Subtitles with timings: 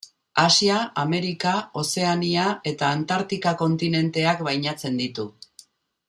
[0.43, 1.51] Asia, Amerika,
[1.81, 5.27] Ozeania eta Antartika kontinenteak bainatzen ditu.